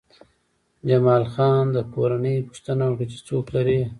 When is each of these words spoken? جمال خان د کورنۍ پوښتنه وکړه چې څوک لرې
جمال 0.87 1.23
خان 1.33 1.63
د 1.75 1.77
کورنۍ 1.93 2.35
پوښتنه 2.47 2.83
وکړه 2.87 3.05
چې 3.11 3.17
څوک 3.27 3.45
لرې 3.55 3.81